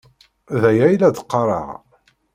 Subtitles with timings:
[0.61, 1.67] D aya i la d-qqareɣ.